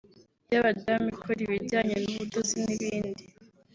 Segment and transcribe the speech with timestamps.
[0.49, 3.23] iy’abadamu ikora ibijynye n’ubudozi n’ibindi